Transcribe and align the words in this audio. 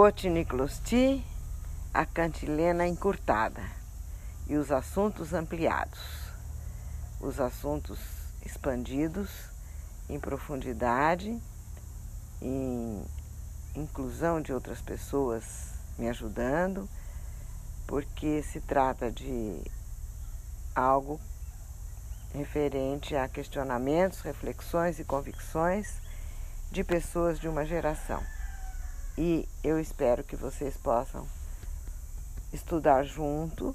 cotiniclosti, 0.00 1.22
a 1.92 2.06
cantilena 2.06 2.86
encurtada 2.86 3.62
e 4.46 4.56
os 4.56 4.72
assuntos 4.72 5.34
ampliados, 5.34 6.00
os 7.20 7.38
assuntos 7.38 7.98
expandidos 8.42 9.28
em 10.08 10.18
profundidade, 10.18 11.38
em 12.40 13.04
inclusão 13.76 14.40
de 14.40 14.54
outras 14.54 14.80
pessoas 14.80 15.74
me 15.98 16.08
ajudando, 16.08 16.88
porque 17.86 18.42
se 18.42 18.58
trata 18.58 19.12
de 19.12 19.60
algo 20.74 21.20
referente 22.32 23.14
a 23.14 23.28
questionamentos, 23.28 24.22
reflexões 24.22 24.98
e 24.98 25.04
convicções 25.04 26.00
de 26.72 26.82
pessoas 26.82 27.38
de 27.38 27.46
uma 27.46 27.66
geração. 27.66 28.24
E 29.18 29.48
eu 29.62 29.78
espero 29.78 30.24
que 30.24 30.36
vocês 30.36 30.76
possam 30.76 31.26
estudar 32.52 33.04
junto, 33.04 33.74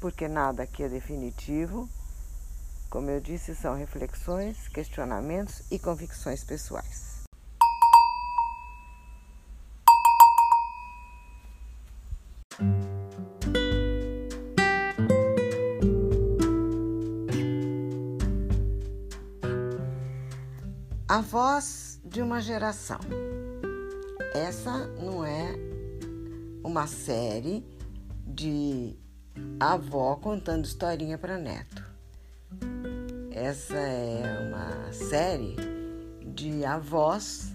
porque 0.00 0.28
nada 0.28 0.62
aqui 0.62 0.82
é 0.82 0.88
definitivo. 0.88 1.88
Como 2.88 3.10
eu 3.10 3.20
disse, 3.20 3.54
são 3.54 3.74
reflexões, 3.74 4.68
questionamentos 4.68 5.62
e 5.70 5.78
convicções 5.78 6.44
pessoais. 6.44 7.16
A 21.08 21.20
voz 21.20 22.00
de 22.04 22.20
uma 22.20 22.40
geração. 22.40 22.98
Essa 24.36 24.86
não 25.00 25.24
é 25.24 25.54
uma 26.62 26.86
série 26.86 27.64
de 28.26 28.94
avó 29.58 30.14
contando 30.16 30.66
historinha 30.66 31.16
para 31.16 31.38
neto. 31.38 31.82
Essa 33.30 33.76
é 33.76 34.46
uma 34.46 34.92
série 34.92 35.56
de 36.34 36.66
avós 36.66 37.54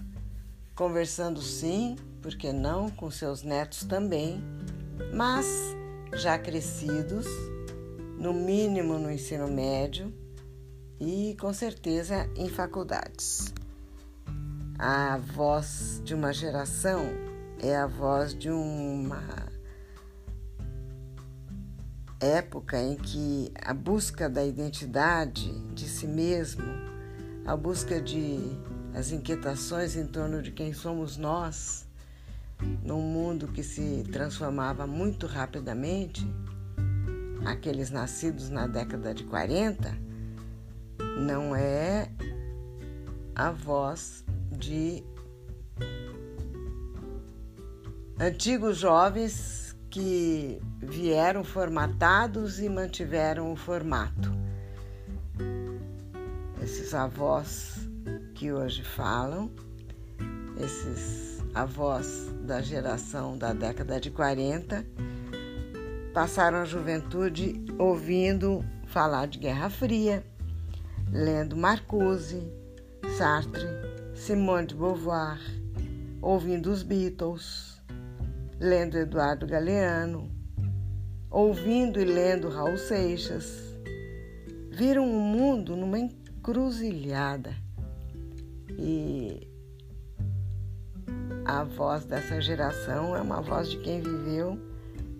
conversando 0.74 1.40
sim, 1.40 1.94
porque 2.20 2.52
não, 2.52 2.90
com 2.90 3.08
seus 3.12 3.44
netos 3.44 3.84
também, 3.84 4.42
mas 5.14 5.46
já 6.14 6.36
crescidos, 6.36 7.26
no 8.18 8.32
mínimo 8.32 8.98
no 8.98 9.10
ensino 9.10 9.46
médio 9.46 10.12
e 10.98 11.36
com 11.40 11.52
certeza 11.52 12.28
em 12.34 12.48
faculdades. 12.48 13.61
A 14.84 15.16
voz 15.16 16.02
de 16.04 16.12
uma 16.12 16.32
geração 16.32 17.04
é 17.60 17.76
a 17.76 17.86
voz 17.86 18.34
de 18.36 18.50
uma 18.50 19.22
época 22.18 22.82
em 22.82 22.96
que 22.96 23.52
a 23.64 23.72
busca 23.72 24.28
da 24.28 24.44
identidade 24.44 25.52
de 25.72 25.88
si 25.88 26.08
mesmo, 26.08 26.64
a 27.46 27.56
busca 27.56 28.00
de 28.00 28.40
as 28.92 29.12
inquietações 29.12 29.94
em 29.94 30.04
torno 30.04 30.42
de 30.42 30.50
quem 30.50 30.72
somos 30.72 31.16
nós, 31.16 31.86
num 32.82 33.02
mundo 33.02 33.46
que 33.46 33.62
se 33.62 34.02
transformava 34.10 34.84
muito 34.84 35.28
rapidamente, 35.28 36.26
aqueles 37.46 37.88
nascidos 37.88 38.50
na 38.50 38.66
década 38.66 39.14
de 39.14 39.22
40, 39.22 39.96
não 41.24 41.54
é 41.54 42.10
a 43.32 43.52
voz 43.52 44.24
de 44.52 45.02
antigos 48.20 48.78
jovens 48.78 49.76
que 49.90 50.60
vieram 50.80 51.42
formatados 51.44 52.60
e 52.60 52.68
mantiveram 52.68 53.52
o 53.52 53.56
formato. 53.56 54.32
Esses 56.62 56.94
avós 56.94 57.88
que 58.34 58.52
hoje 58.52 58.84
falam, 58.84 59.50
esses 60.58 61.42
avós 61.54 62.30
da 62.44 62.62
geração 62.62 63.36
da 63.36 63.52
década 63.52 64.00
de 64.00 64.10
40, 64.10 64.86
passaram 66.14 66.58
a 66.58 66.64
juventude 66.64 67.64
ouvindo 67.78 68.64
falar 68.86 69.26
de 69.26 69.38
Guerra 69.38 69.68
Fria, 69.68 70.24
lendo 71.10 71.56
Marcuse, 71.56 72.42
Sartre, 73.16 73.66
Simone 74.22 74.68
de 74.68 74.76
Beauvoir, 74.76 75.40
ouvindo 76.20 76.70
os 76.70 76.84
Beatles, 76.84 77.82
lendo 78.60 78.96
Eduardo 78.96 79.48
Galeano, 79.48 80.30
ouvindo 81.28 82.00
e 82.00 82.04
lendo 82.04 82.48
Raul 82.48 82.78
Seixas. 82.78 83.76
Viram 84.70 85.10
o 85.10 85.20
mundo 85.20 85.74
numa 85.74 85.98
encruzilhada 85.98 87.52
e 88.78 89.44
a 91.44 91.64
voz 91.64 92.04
dessa 92.04 92.40
geração 92.40 93.16
é 93.16 93.20
uma 93.20 93.42
voz 93.42 93.68
de 93.68 93.78
quem 93.78 94.00
viveu 94.00 94.56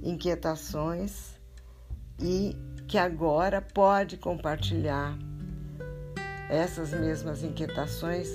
inquietações 0.00 1.34
e 2.20 2.56
que 2.86 2.96
agora 2.96 3.60
pode 3.60 4.16
compartilhar 4.16 5.18
essas 6.48 6.92
mesmas 6.92 7.42
inquietações, 7.42 8.28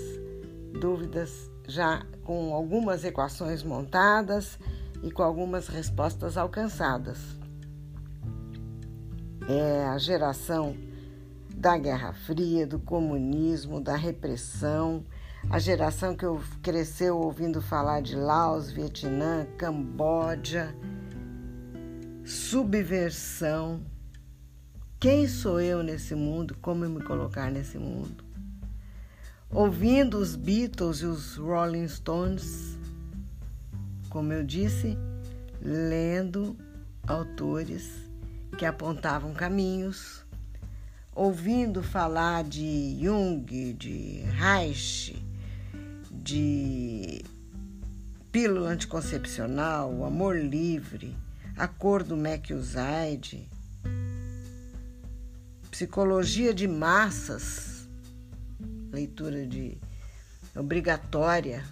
dúvidas 0.79 1.49
já 1.67 2.05
com 2.23 2.53
algumas 2.53 3.03
equações 3.03 3.63
montadas 3.63 4.57
e 5.03 5.11
com 5.11 5.23
algumas 5.23 5.67
respostas 5.67 6.37
alcançadas. 6.37 7.19
É 9.47 9.85
a 9.85 9.97
geração 9.97 10.75
da 11.55 11.77
Guerra 11.77 12.13
Fria, 12.13 12.67
do 12.67 12.79
comunismo, 12.79 13.81
da 13.81 13.95
repressão, 13.95 15.03
a 15.49 15.59
geração 15.59 16.15
que 16.15 16.25
cresceu 16.61 17.17
ouvindo 17.17 17.61
falar 17.61 18.01
de 18.01 18.15
Laos, 18.15 18.71
Vietnã, 18.71 19.47
Camboja, 19.57 20.75
subversão 22.25 23.81
quem 24.99 25.27
sou 25.27 25.61
eu 25.61 25.83
nesse 25.83 26.15
mundo? 26.15 26.57
Como 26.59 26.83
eu 26.83 26.89
me 26.89 27.03
colocar 27.03 27.51
nesse 27.51 27.77
mundo? 27.77 28.26
Ouvindo 29.49 30.17
os 30.17 30.35
Beatles 30.35 30.97
e 30.97 31.05
os 31.05 31.37
Rolling 31.37 31.87
Stones, 31.87 32.77
como 34.09 34.33
eu 34.33 34.43
disse, 34.43 34.97
lendo 35.61 36.57
autores 37.07 37.89
que 38.57 38.65
apontavam 38.65 39.33
caminhos, 39.33 40.25
ouvindo 41.15 41.81
falar 41.81 42.43
de 42.43 42.97
Jung, 43.01 43.73
de 43.73 44.21
Reich, 44.35 45.15
de 46.11 47.23
pílula 48.29 48.71
anticoncepcional, 48.71 49.93
o 49.93 50.03
amor 50.03 50.37
livre, 50.37 51.15
a 51.55 51.69
cor 51.69 52.03
do 52.03 52.17
Psicologia 55.71 56.53
de 56.53 56.67
massas, 56.67 57.76
leitura 58.97 59.45
de 59.45 59.77
obrigatória 60.55 61.63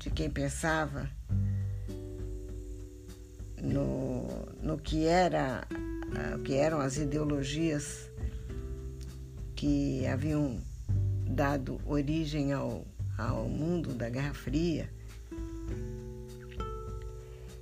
de 0.00 0.10
quem 0.10 0.28
pensava 0.28 1.08
no, 3.56 4.26
no 4.60 4.76
que 4.78 5.06
era 5.06 5.64
o 6.34 6.42
que 6.42 6.54
eram 6.54 6.80
as 6.80 6.96
ideologias 6.96 8.10
que 9.54 10.04
haviam 10.08 10.60
dado 11.24 11.80
origem 11.86 12.52
ao, 12.52 12.84
ao 13.16 13.48
mundo 13.48 13.94
da 13.94 14.10
Guerra 14.10 14.34
Fria. 14.34 14.90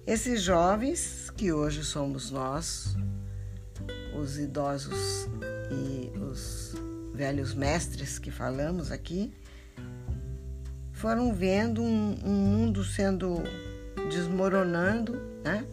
Esses 0.07 0.41
jovens 0.41 1.29
que 1.37 1.53
hoje 1.53 1.85
somos 1.85 2.31
nós, 2.31 2.97
os 4.19 4.39
idosos 4.39 5.29
e 5.71 6.19
os 6.19 6.75
velhos 7.21 7.53
mestres 7.53 8.19
que 8.19 8.31
falamos 8.31 8.91
aqui 8.91 9.31
foram 10.91 11.35
vendo 11.35 11.83
um, 11.83 12.17
um 12.25 12.33
mundo 12.33 12.83
sendo 12.83 13.43
desmoronando, 14.09 15.21
né? 15.45 15.67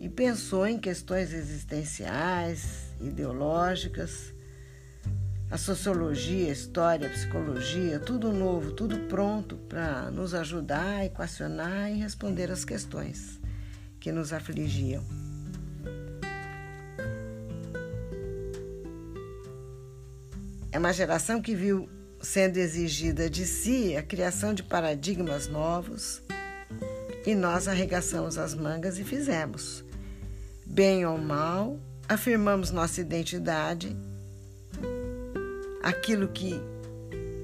E 0.00 0.08
pensou 0.08 0.66
em 0.66 0.76
questões 0.76 1.32
existenciais, 1.32 2.92
ideológicas, 3.00 4.34
a 5.48 5.56
sociologia, 5.56 6.48
a 6.48 6.52
história, 6.52 7.06
a 7.06 7.12
psicologia, 7.12 8.00
tudo 8.00 8.32
novo, 8.32 8.72
tudo 8.72 8.98
pronto 9.06 9.54
para 9.68 10.10
nos 10.10 10.34
ajudar 10.34 11.06
equacionar 11.06 11.92
e 11.92 12.00
responder 12.00 12.50
às 12.50 12.64
questões 12.64 13.40
que 14.00 14.10
nos 14.10 14.32
afligiam. 14.32 15.27
É 20.78 20.80
uma 20.80 20.92
geração 20.92 21.42
que 21.42 21.56
viu 21.56 21.88
sendo 22.22 22.56
exigida 22.56 23.28
de 23.28 23.44
si 23.44 23.96
a 23.96 24.02
criação 24.02 24.54
de 24.54 24.62
paradigmas 24.62 25.48
novos 25.48 26.22
e 27.26 27.34
nós 27.34 27.66
arregaçamos 27.66 28.38
as 28.38 28.54
mangas 28.54 28.96
e 28.96 29.02
fizemos. 29.02 29.84
Bem 30.64 31.04
ou 31.04 31.18
mal, 31.18 31.80
afirmamos 32.08 32.70
nossa 32.70 33.00
identidade, 33.00 33.96
aquilo 35.82 36.28
que, 36.28 36.54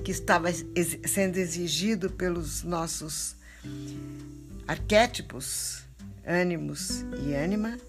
que 0.05 0.13
estava 0.13 0.47
sendo 1.05 1.37
exigido 1.37 2.11
pelos 2.11 2.63
nossos 2.63 3.35
arquétipos, 4.65 5.83
ânimos 6.25 7.05
e 7.27 7.35
ânima. 7.35 7.81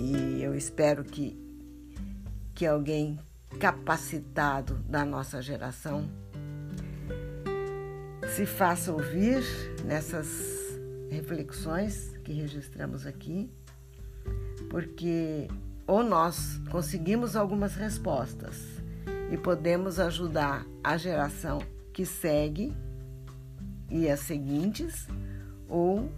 E 0.00 0.42
eu 0.42 0.52
espero 0.52 1.04
que, 1.04 1.38
que 2.56 2.66
alguém 2.66 3.20
capacitado 3.58 4.74
da 4.88 5.04
nossa 5.04 5.40
geração 5.40 6.08
se 8.34 8.46
faça 8.46 8.92
ouvir 8.92 9.42
nessas 9.84 10.80
reflexões 11.10 12.16
que 12.24 12.32
registramos 12.32 13.06
aqui, 13.06 13.50
porque 14.70 15.48
ou 15.86 16.02
nós 16.02 16.58
conseguimos 16.70 17.36
algumas 17.36 17.74
respostas 17.74 18.64
e 19.30 19.36
podemos 19.36 20.00
ajudar 20.00 20.66
a 20.82 20.96
geração 20.96 21.58
que 21.92 22.06
segue 22.06 22.74
e 23.90 24.08
as 24.08 24.20
seguintes, 24.20 25.06
ou 25.68 26.10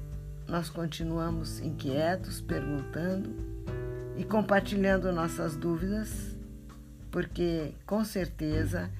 nós 0.46 0.70
continuamos 0.70 1.58
inquietos, 1.60 2.40
perguntando 2.40 3.34
e 4.16 4.22
compartilhando 4.22 5.10
nossas 5.10 5.56
dúvidas, 5.56 6.33
porque 7.14 7.72
com 7.86 8.04
certeza 8.04 8.90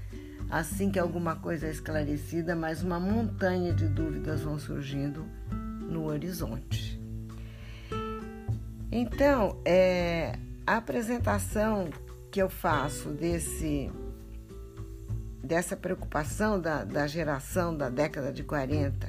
Assim 0.51 0.91
que 0.91 0.99
alguma 0.99 1.37
coisa 1.37 1.67
é 1.67 1.71
esclarecida, 1.71 2.55
mais 2.55 2.83
uma 2.83 3.01
montanha 3.01 3.73
de 3.73 3.89
dúvidas 3.89 4.43
vão 4.43 4.59
surgindo 4.59 5.27
no 5.51 6.05
horizonte. 6.05 7.01
Então, 8.93 9.61
é, 9.65 10.39
a 10.67 10.77
apresentação 10.77 11.89
que 12.31 12.41
eu 12.41 12.49
faço 12.49 13.09
desse 13.09 13.91
dessa 15.43 15.77
preocupação 15.77 16.61
da, 16.61 16.85
da 16.85 17.07
geração 17.07 17.77
da 17.77 17.91
década 17.91 18.33
de 18.33 18.45
40, 18.45 19.09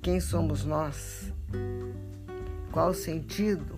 quem 0.00 0.20
somos 0.20 0.64
nós? 0.64 1.32
Qual 2.72 2.90
o 2.90 2.94
sentido 2.94 3.75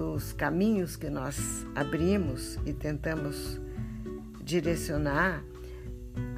dos 0.00 0.32
caminhos 0.32 0.96
que 0.96 1.10
nós 1.10 1.66
abrimos 1.74 2.58
e 2.64 2.72
tentamos 2.72 3.60
direcionar 4.42 5.44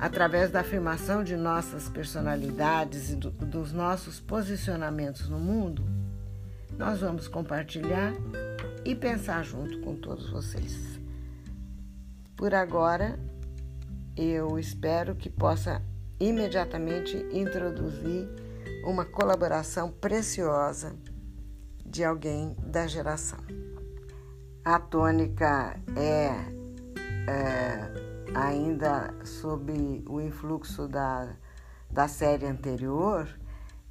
através 0.00 0.50
da 0.50 0.62
afirmação 0.62 1.22
de 1.22 1.36
nossas 1.36 1.88
personalidades 1.88 3.10
e 3.10 3.14
do, 3.14 3.30
dos 3.30 3.72
nossos 3.72 4.18
posicionamentos 4.18 5.28
no 5.28 5.38
mundo, 5.38 5.84
nós 6.76 7.02
vamos 7.02 7.28
compartilhar 7.28 8.12
e 8.84 8.96
pensar 8.96 9.44
junto 9.44 9.78
com 9.82 9.94
todos 9.94 10.28
vocês. 10.28 10.98
Por 12.36 12.52
agora, 12.56 13.16
eu 14.16 14.58
espero 14.58 15.14
que 15.14 15.30
possa 15.30 15.80
imediatamente 16.18 17.16
introduzir 17.30 18.28
uma 18.84 19.04
colaboração 19.04 19.88
preciosa 19.88 20.96
de 21.84 22.04
alguém 22.04 22.56
da 22.58 22.86
geração. 22.86 23.38
A 24.64 24.78
tônica 24.78 25.78
é, 25.96 26.28
é 27.30 28.12
ainda 28.34 29.14
sob 29.24 30.04
o 30.06 30.20
influxo 30.20 30.88
da, 30.88 31.36
da 31.90 32.08
série 32.08 32.46
anterior, 32.46 33.28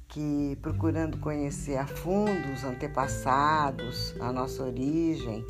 que 0.08 0.58
procurando 0.60 1.18
conhecer 1.18 1.76
a 1.76 1.86
fundo 1.86 2.52
os 2.52 2.64
antepassados, 2.64 4.14
a 4.20 4.32
nossa 4.32 4.62
origem, 4.62 5.44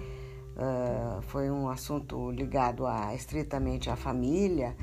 foi 1.23 1.51
um 1.51 1.69
assunto 1.69 2.31
ligado 2.31 2.87
a, 2.87 3.15
estritamente 3.15 3.91
à 3.91 3.97
família, 3.97 4.77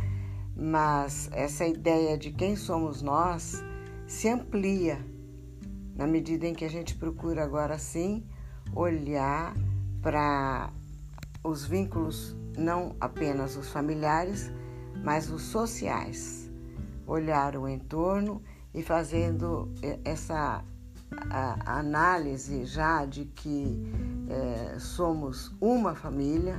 mas 0.55 1.29
essa 1.31 1.65
ideia 1.65 2.17
de 2.17 2.31
quem 2.31 2.55
somos 2.55 3.01
nós 3.01 3.63
se 4.07 4.27
amplia 4.27 4.99
na 5.99 6.07
medida 6.07 6.47
em 6.47 6.53
que 6.53 6.63
a 6.63 6.69
gente 6.69 6.95
procura 6.95 7.43
agora 7.43 7.77
sim 7.77 8.25
olhar 8.73 9.53
para 10.01 10.71
os 11.43 11.65
vínculos 11.65 12.33
não 12.57 12.95
apenas 13.01 13.57
os 13.57 13.67
familiares, 13.67 14.49
mas 15.03 15.29
os 15.29 15.41
sociais. 15.41 16.49
Olhar 17.05 17.57
o 17.57 17.67
entorno 17.67 18.41
e 18.73 18.81
fazendo 18.81 19.69
essa 20.05 20.63
análise 21.65 22.63
já 22.63 23.03
de 23.03 23.25
que 23.25 23.91
é, 24.29 24.79
somos 24.79 25.51
uma 25.59 25.95
família, 25.95 26.55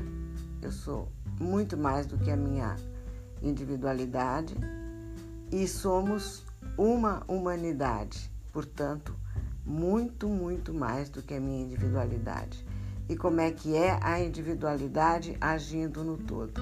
eu 0.61 0.71
sou 0.71 1.09
muito 1.41 1.79
mais 1.79 2.05
do 2.05 2.19
que 2.19 2.31
a 2.31 2.37
minha 2.37 2.77
individualidade, 3.43 4.55
e 5.51 5.67
somos 5.67 6.45
uma 6.77 7.23
humanidade, 7.27 8.31
portanto, 8.53 9.15
muito, 9.65 10.29
muito 10.29 10.73
mais 10.73 11.09
do 11.09 11.23
que 11.23 11.35
a 11.35 11.41
minha 11.41 11.63
individualidade 11.63 12.65
e 13.09 13.17
como 13.17 13.41
é 13.41 13.51
que 13.51 13.75
é 13.75 13.99
a 14.01 14.21
individualidade 14.21 15.37
agindo 15.41 16.05
no 16.05 16.17
todo. 16.17 16.61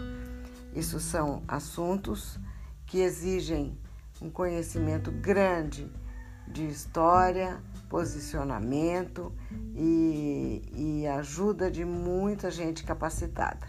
Isso 0.75 0.99
são 0.99 1.43
assuntos 1.47 2.39
que 2.87 3.01
exigem 3.01 3.77
um 4.21 4.31
conhecimento 4.31 5.11
grande 5.11 5.91
de 6.47 6.67
história, 6.67 7.63
posicionamento 7.89 9.31
e, 9.75 10.63
e 10.75 11.07
ajuda 11.07 11.71
de 11.71 11.85
muita 11.85 12.51
gente 12.51 12.83
capacitada, 12.83 13.67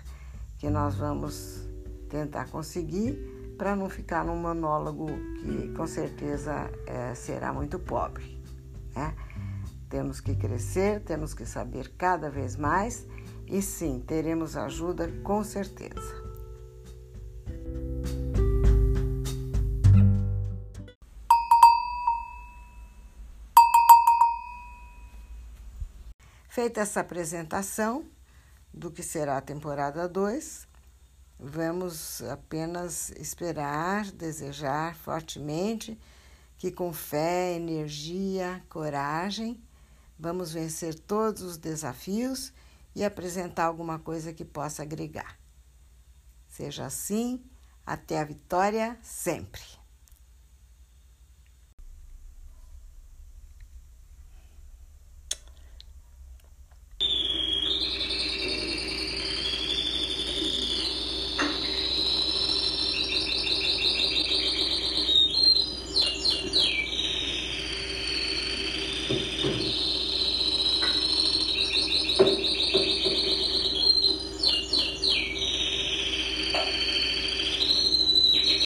que 0.58 0.70
nós 0.70 0.96
vamos 0.96 1.68
tentar 2.10 2.50
conseguir 2.50 3.56
para 3.58 3.76
não 3.76 3.90
ficar 3.90 4.24
num 4.24 4.38
monólogo 4.38 5.08
que 5.42 5.74
com 5.76 5.86
certeza 5.86 6.72
é, 6.88 7.14
será 7.14 7.52
muito 7.52 7.78
pobre. 7.78 8.39
Né? 8.96 9.16
Temos 9.90 10.22
que 10.22 10.36
crescer, 10.36 11.02
temos 11.02 11.34
que 11.34 11.46
saber 11.46 11.94
cada 11.98 12.30
vez 12.30 12.56
mais 12.56 13.08
e 13.48 13.62
sim, 13.62 14.00
teremos 14.00 14.56
ajuda 14.56 15.08
com 15.24 15.44
certeza. 15.44 16.30
Feita 26.48 26.82
essa 26.82 27.00
apresentação 27.00 28.06
do 28.74 28.92
que 28.92 29.02
será 29.02 29.38
a 29.38 29.42
temporada 29.42 30.08
2, 30.08 30.68
vamos 31.40 32.22
apenas 32.24 33.12
esperar, 33.12 34.12
desejar 34.12 34.96
fortemente 34.96 35.98
que 36.60 36.72
com 36.72 36.94
fé, 36.94 37.56
energia, 37.56 38.64
coragem, 38.70 39.60
Vamos 40.22 40.52
vencer 40.52 41.00
todos 41.00 41.42
os 41.42 41.56
desafios 41.56 42.52
e 42.94 43.06
apresentar 43.06 43.64
alguma 43.64 43.98
coisa 43.98 44.34
que 44.34 44.44
possa 44.44 44.84
agregar. 44.84 45.40
Seja 46.50 46.86
assim, 46.86 47.42
até 47.86 48.20
a 48.20 48.26
vitória 48.26 49.00
sempre. 49.02 49.79